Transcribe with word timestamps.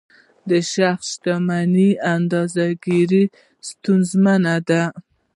شخص 0.73 1.07
شتمني 1.15 1.89
اندازه 2.13 2.65
ګیري 2.83 3.23
ستونزمنه 3.67 4.55
ده. 4.67 4.83